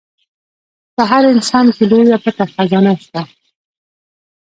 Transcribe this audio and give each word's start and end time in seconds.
په 0.95 1.01
هر 1.11 1.23
انسان 1.33 1.65
کې 1.75 1.83
لويه 1.91 2.17
پټه 2.23 2.45
خزانه 2.53 2.93
شته. 3.03 3.21